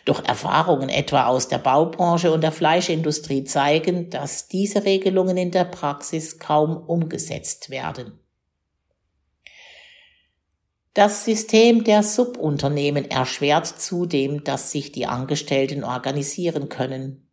Doch 0.05 0.23
Erfahrungen 0.25 0.89
etwa 0.89 1.25
aus 1.25 1.47
der 1.47 1.57
Baubranche 1.57 2.31
und 2.31 2.41
der 2.41 2.51
Fleischindustrie 2.51 3.43
zeigen, 3.43 4.09
dass 4.09 4.47
diese 4.47 4.85
Regelungen 4.85 5.37
in 5.37 5.51
der 5.51 5.65
Praxis 5.65 6.39
kaum 6.39 6.77
umgesetzt 6.77 7.69
werden. 7.69 8.19
Das 10.93 11.25
System 11.25 11.83
der 11.83 12.03
Subunternehmen 12.03 13.09
erschwert 13.09 13.65
zudem, 13.65 14.43
dass 14.43 14.71
sich 14.71 14.91
die 14.91 15.07
Angestellten 15.07 15.83
organisieren 15.83 16.69
können. 16.69 17.31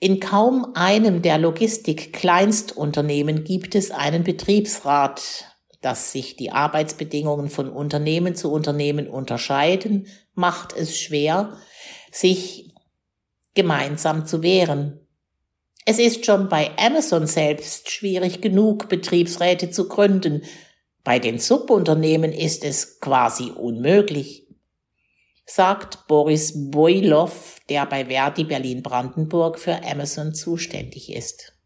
In 0.00 0.20
kaum 0.20 0.74
einem 0.74 1.22
der 1.22 1.38
Logistik-Kleinstunternehmen 1.38 3.42
gibt 3.44 3.74
es 3.74 3.90
einen 3.90 4.24
Betriebsrat, 4.24 5.57
dass 5.80 6.12
sich 6.12 6.36
die 6.36 6.50
Arbeitsbedingungen 6.50 7.48
von 7.48 7.70
Unternehmen 7.70 8.34
zu 8.34 8.52
Unternehmen 8.52 9.08
unterscheiden, 9.08 10.06
macht 10.34 10.76
es 10.76 10.98
schwer, 10.98 11.56
sich 12.10 12.74
gemeinsam 13.54 14.26
zu 14.26 14.42
wehren. 14.42 15.00
Es 15.84 15.98
ist 15.98 16.26
schon 16.26 16.48
bei 16.48 16.70
Amazon 16.76 17.26
selbst 17.26 17.90
schwierig 17.90 18.40
genug, 18.40 18.88
Betriebsräte 18.88 19.70
zu 19.70 19.88
gründen. 19.88 20.42
Bei 21.04 21.18
den 21.18 21.38
Subunternehmen 21.38 22.32
ist 22.32 22.64
es 22.64 23.00
quasi 23.00 23.50
unmöglich 23.50 24.48
sagt 25.48 26.06
Boris 26.06 26.70
Boilov, 26.70 27.58
der 27.70 27.86
bei 27.86 28.06
Verdi 28.06 28.44
Berlin-Brandenburg 28.44 29.58
für 29.58 29.82
Amazon 29.82 30.34
zuständig 30.34 31.10
ist. 31.12 31.57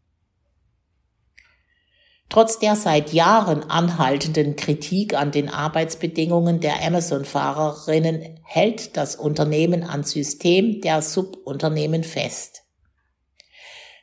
Trotz 2.33 2.57
der 2.57 2.75
seit 2.75 3.13
Jahren 3.13 3.69
anhaltenden 3.69 4.55
Kritik 4.55 5.13
an 5.13 5.29
den 5.29 5.49
Arbeitsbedingungen 5.49 6.59
der 6.61 6.83
Amazon-Fahrerinnen 6.83 8.39
hält 8.41 8.97
das 8.97 9.15
Unternehmen 9.15 9.83
an 9.83 10.01
System 10.01 10.81
der 10.81 11.03
Subunternehmen 11.03 12.03
fest. 12.03 12.63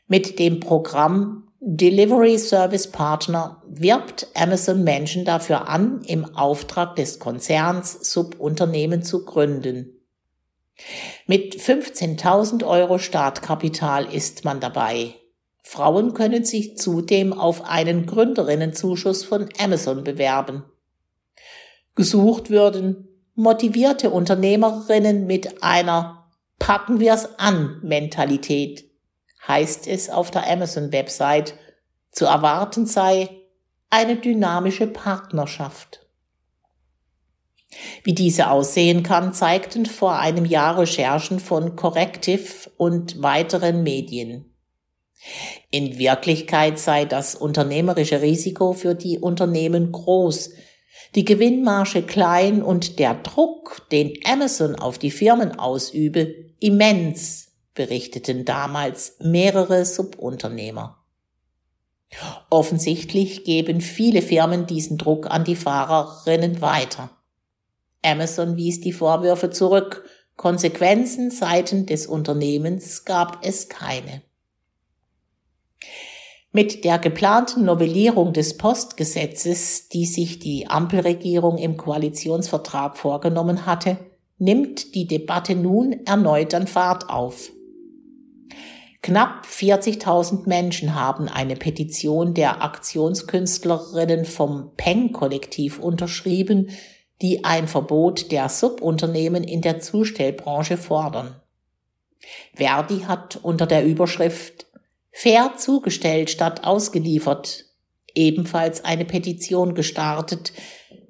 Mit 0.06 0.38
dem 0.38 0.60
Programm 0.60 1.48
Delivery 1.58 2.38
Service 2.38 2.86
Partner 2.92 3.64
wirbt 3.66 4.28
Amazon 4.34 4.84
Menschen 4.84 5.24
dafür 5.24 5.66
an, 5.66 6.02
im 6.06 6.36
Auftrag 6.36 6.94
des 6.94 7.18
Konzerns 7.18 8.12
Subunternehmen 8.12 9.02
zu 9.02 9.24
gründen. 9.24 10.06
Mit 11.26 11.56
15.000 11.56 12.64
Euro 12.64 12.98
Startkapital 12.98 14.04
ist 14.04 14.44
man 14.44 14.60
dabei. 14.60 15.19
Frauen 15.70 16.14
können 16.14 16.44
sich 16.44 16.76
zudem 16.76 17.32
auf 17.32 17.64
einen 17.64 18.04
Gründerinnenzuschuss 18.04 19.22
von 19.22 19.48
Amazon 19.56 20.02
bewerben. 20.02 20.64
Gesucht 21.94 22.50
würden 22.50 23.06
motivierte 23.36 24.10
Unternehmerinnen 24.10 25.28
mit 25.28 25.62
einer 25.62 26.26
Packen 26.58 26.98
wir's 26.98 27.38
an 27.38 27.78
Mentalität 27.84 28.90
heißt 29.46 29.86
es 29.86 30.10
auf 30.10 30.32
der 30.32 30.50
Amazon-Website, 30.50 31.54
zu 32.10 32.24
erwarten 32.24 32.86
sei 32.86 33.28
eine 33.90 34.16
dynamische 34.16 34.88
Partnerschaft. 34.88 36.04
Wie 38.02 38.14
diese 38.14 38.50
aussehen 38.50 39.04
kann, 39.04 39.32
zeigten 39.32 39.86
vor 39.86 40.18
einem 40.18 40.44
Jahr 40.44 40.78
Recherchen 40.78 41.38
von 41.38 41.76
Corrective 41.76 42.70
und 42.76 43.22
weiteren 43.22 43.84
Medien. 43.84 44.49
In 45.70 45.98
Wirklichkeit 45.98 46.78
sei 46.78 47.04
das 47.04 47.34
unternehmerische 47.34 48.22
Risiko 48.22 48.72
für 48.72 48.94
die 48.94 49.18
Unternehmen 49.18 49.92
groß, 49.92 50.50
die 51.14 51.24
Gewinnmarge 51.24 52.02
klein 52.02 52.62
und 52.62 52.98
der 52.98 53.14
Druck, 53.14 53.86
den 53.90 54.14
Amazon 54.24 54.76
auf 54.76 54.98
die 54.98 55.10
Firmen 55.10 55.58
ausübe, 55.58 56.34
immens 56.60 57.48
berichteten 57.74 58.44
damals 58.44 59.16
mehrere 59.20 59.84
Subunternehmer. 59.84 60.96
Offensichtlich 62.48 63.44
geben 63.44 63.80
viele 63.80 64.22
Firmen 64.22 64.66
diesen 64.66 64.98
Druck 64.98 65.30
an 65.30 65.44
die 65.44 65.56
Fahrerinnen 65.56 66.60
weiter. 66.60 67.10
Amazon 68.02 68.56
wies 68.56 68.80
die 68.80 68.92
Vorwürfe 68.92 69.50
zurück, 69.50 70.04
Konsequenzen 70.36 71.30
seitens 71.30 71.86
des 71.86 72.06
Unternehmens 72.06 73.04
gab 73.04 73.44
es 73.44 73.68
keine. 73.68 74.22
Mit 76.52 76.84
der 76.84 76.98
geplanten 76.98 77.64
Novellierung 77.64 78.32
des 78.32 78.56
Postgesetzes, 78.56 79.88
die 79.88 80.04
sich 80.04 80.40
die 80.40 80.66
Ampelregierung 80.68 81.58
im 81.58 81.76
Koalitionsvertrag 81.76 82.96
vorgenommen 82.96 83.66
hatte, 83.66 83.98
nimmt 84.38 84.96
die 84.96 85.06
Debatte 85.06 85.54
nun 85.54 86.04
erneut 86.06 86.52
an 86.54 86.66
Fahrt 86.66 87.08
auf. 87.08 87.52
Knapp 89.00 89.46
40.000 89.46 90.48
Menschen 90.48 90.96
haben 90.96 91.28
eine 91.28 91.54
Petition 91.54 92.34
der 92.34 92.62
Aktionskünstlerinnen 92.62 94.24
vom 94.24 94.72
Peng-Kollektiv 94.76 95.78
unterschrieben, 95.78 96.70
die 97.22 97.44
ein 97.44 97.68
Verbot 97.68 98.32
der 98.32 98.48
Subunternehmen 98.48 99.44
in 99.44 99.60
der 99.60 99.80
Zustellbranche 99.80 100.76
fordern. 100.76 101.36
Verdi 102.54 103.00
hat 103.06 103.38
unter 103.42 103.66
der 103.66 103.84
Überschrift 103.84 104.66
Fair 105.12 105.54
zugestellt 105.56 106.30
statt 106.30 106.64
ausgeliefert 106.64 107.66
ebenfalls 108.14 108.84
eine 108.84 109.04
Petition 109.04 109.74
gestartet, 109.74 110.52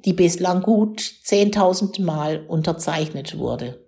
die 0.04 0.12
bislang 0.12 0.62
gut 0.62 1.00
10.000 1.00 2.02
Mal 2.02 2.44
unterzeichnet 2.46 3.38
wurde. 3.38 3.86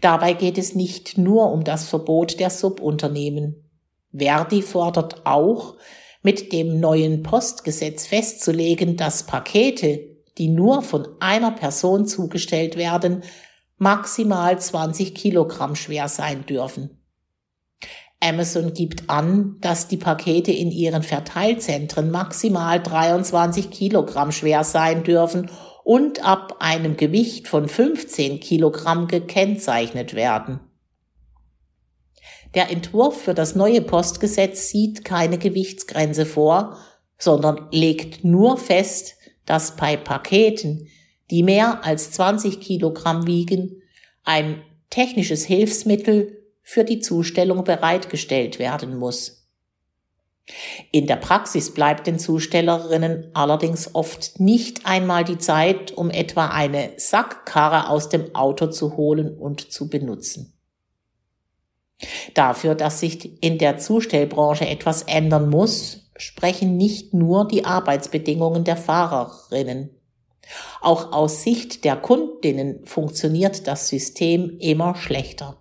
Dabei 0.00 0.32
geht 0.32 0.58
es 0.58 0.74
nicht 0.74 1.16
nur 1.16 1.52
um 1.52 1.64
das 1.64 1.88
Verbot 1.88 2.40
der 2.40 2.50
Subunternehmen. 2.50 3.70
Verdi 4.12 4.62
fordert 4.62 5.24
auch, 5.26 5.76
mit 6.22 6.52
dem 6.52 6.80
neuen 6.80 7.22
Postgesetz 7.22 8.06
festzulegen, 8.06 8.96
dass 8.96 9.22
Pakete, 9.22 10.18
die 10.36 10.48
nur 10.48 10.82
von 10.82 11.08
einer 11.20 11.52
Person 11.52 12.06
zugestellt 12.06 12.76
werden, 12.76 13.22
maximal 13.78 14.58
20 14.58 15.14
Kilogramm 15.14 15.76
schwer 15.76 16.08
sein 16.08 16.44
dürfen. 16.44 16.99
Amazon 18.20 18.74
gibt 18.74 19.08
an, 19.08 19.56
dass 19.60 19.88
die 19.88 19.96
Pakete 19.96 20.52
in 20.52 20.70
ihren 20.70 21.02
Verteilzentren 21.02 22.10
maximal 22.10 22.80
23 22.80 23.70
Kilogramm 23.70 24.30
schwer 24.30 24.62
sein 24.62 25.02
dürfen 25.02 25.50
und 25.84 26.24
ab 26.24 26.56
einem 26.60 26.98
Gewicht 26.98 27.48
von 27.48 27.66
15 27.66 28.38
Kilogramm 28.40 29.08
gekennzeichnet 29.08 30.14
werden. 30.14 30.60
Der 32.54 32.70
Entwurf 32.70 33.22
für 33.22 33.34
das 33.34 33.54
neue 33.54 33.80
Postgesetz 33.80 34.68
sieht 34.68 35.04
keine 35.04 35.38
Gewichtsgrenze 35.38 36.26
vor, 36.26 36.76
sondern 37.16 37.68
legt 37.70 38.24
nur 38.24 38.58
fest, 38.58 39.14
dass 39.46 39.76
bei 39.76 39.96
Paketen, 39.96 40.88
die 41.30 41.42
mehr 41.42 41.84
als 41.84 42.10
20 42.10 42.60
Kilogramm 42.60 43.26
wiegen, 43.26 43.82
ein 44.24 44.62
technisches 44.90 45.44
Hilfsmittel 45.44 46.39
für 46.70 46.84
die 46.84 47.00
Zustellung 47.00 47.64
bereitgestellt 47.64 48.60
werden 48.60 48.96
muss. 48.96 49.44
In 50.92 51.08
der 51.08 51.16
Praxis 51.16 51.74
bleibt 51.74 52.06
den 52.06 52.20
Zustellerinnen 52.20 53.32
allerdings 53.34 53.92
oft 53.92 54.38
nicht 54.38 54.86
einmal 54.86 55.24
die 55.24 55.38
Zeit, 55.38 55.90
um 55.90 56.10
etwa 56.10 56.46
eine 56.46 56.92
Sackkarre 56.96 57.88
aus 57.88 58.08
dem 58.08 58.36
Auto 58.36 58.68
zu 58.68 58.96
holen 58.96 59.36
und 59.36 59.72
zu 59.72 59.90
benutzen. 59.90 60.52
Dafür, 62.34 62.76
dass 62.76 63.00
sich 63.00 63.42
in 63.42 63.58
der 63.58 63.78
Zustellbranche 63.78 64.68
etwas 64.68 65.02
ändern 65.02 65.50
muss, 65.50 66.12
sprechen 66.16 66.76
nicht 66.76 67.12
nur 67.12 67.48
die 67.48 67.64
Arbeitsbedingungen 67.64 68.62
der 68.62 68.76
Fahrerinnen. 68.76 69.90
Auch 70.80 71.10
aus 71.10 71.42
Sicht 71.42 71.84
der 71.84 71.96
Kundinnen 71.96 72.86
funktioniert 72.86 73.66
das 73.66 73.88
System 73.88 74.56
immer 74.60 74.94
schlechter. 74.94 75.59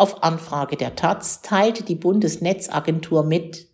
Auf 0.00 0.22
Anfrage 0.22 0.76
der 0.78 0.96
Taz 0.96 1.42
teilte 1.42 1.82
die 1.82 1.94
Bundesnetzagentur 1.94 3.22
mit, 3.22 3.68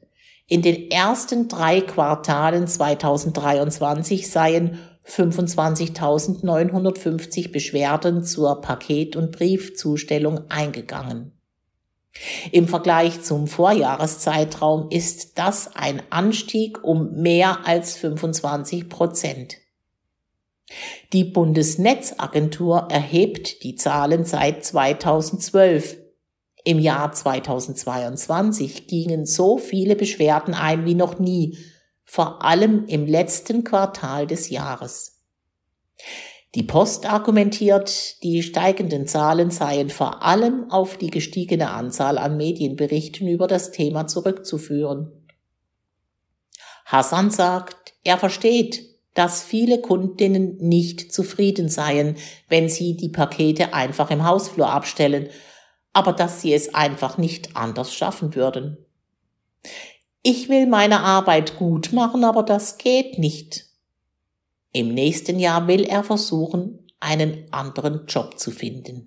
In 0.49 0.61
den 0.61 0.91
ersten 0.91 1.47
drei 1.47 1.81
Quartalen 1.81 2.67
2023 2.67 4.29
seien 4.29 4.81
25.950 5.07 7.53
Beschwerden 7.53 8.25
zur 8.25 8.61
Paket- 8.61 9.15
und 9.15 9.31
Briefzustellung 9.31 10.51
eingegangen. 10.51 11.31
Im 12.51 12.67
Vergleich 12.67 13.23
zum 13.23 13.47
Vorjahreszeitraum 13.47 14.91
ist 14.91 15.39
das 15.39 15.77
ein 15.77 16.03
Anstieg 16.11 16.83
um 16.83 17.23
mehr 17.23 17.69
als 17.69 17.97
25 17.99 18.89
Prozent. 18.89 19.59
Die 21.13 21.23
Bundesnetzagentur 21.23 22.89
erhebt 22.91 23.63
die 23.63 23.77
Zahlen 23.77 24.25
seit 24.25 24.65
2012. 24.65 25.99
Im 26.67 26.81
Jahr 26.81 27.13
2022 27.13 28.89
gingen 28.89 29.25
so 29.25 29.57
viele 29.57 29.95
Beschwerden 29.95 30.53
ein 30.53 30.85
wie 30.85 30.97
noch 30.97 31.21
nie, 31.21 31.57
vor 32.05 32.45
allem 32.45 32.87
im 32.87 33.07
letzten 33.07 33.63
Quartal 33.63 34.27
des 34.27 34.51
Jahres. 34.51 35.23
Die 36.57 36.65
Post 36.65 37.07
argumentiert, 37.07 38.21
die 38.25 38.43
steigenden 38.43 39.07
Zahlen 39.07 39.53
seien 39.53 39.91
vor 39.91 40.25
allem 40.25 40.69
auf 40.69 40.97
die 40.97 41.11
gestiegene 41.11 41.71
Anzahl 41.71 42.19
an 42.19 42.37
Medienberichten 42.37 43.29
über 43.29 43.47
das 43.47 43.71
Thema 43.71 44.09
zurückzuführen. 44.09 45.13
Hassan 46.85 47.31
sagt, 47.31 47.95
er 48.03 48.19
versteht, 48.19 48.83
dass 49.15 49.45
viele 49.45 49.81
Kundinnen 49.81 50.57
nicht 50.57 51.13
zufrieden 51.13 51.69
seien, 51.69 52.17
wenn 52.49 52.69
sie 52.69 52.97
die 52.97 53.11
Pakete 53.11 53.73
einfach 53.73 54.11
im 54.11 54.27
Hausflur 54.27 54.69
abstellen, 54.69 55.29
aber 55.97 56.13
dass 56.13 56.43
sie 56.43 56.53
es 56.53 56.75
einfach 56.75 57.17
nicht 57.17 57.57
anders 57.57 57.95
schaffen 57.95 58.35
würden. 58.35 58.77
Ich 60.23 60.51
will 60.51 60.67
meine 60.67 61.01
Arbeit 61.01 61.57
gut 61.57 61.95
machen, 61.95 62.23
aber 62.23 62.43
das 62.43 62.77
geht 62.77 63.19
nicht. 63.19 63.65
Im 64.73 64.93
nächsten 64.93 65.39
Jahr 65.39 65.67
will 65.69 65.85
er 65.85 66.05
versuchen, 66.05 66.87
einen 67.01 67.51
anderen 67.51 68.05
Job 68.05 68.39
zu 68.39 68.51
finden. 68.51 69.07